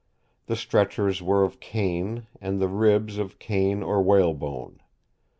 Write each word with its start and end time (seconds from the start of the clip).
The 0.47 0.55
stretchers 0.55 1.21
were 1.21 1.43
of 1.43 1.59
cane, 1.59 2.25
and 2.41 2.59
the 2.59 2.67
ribs 2.67 3.19
of 3.19 3.37
cane 3.37 3.83
or 3.83 4.01
whalebone. 4.01 4.81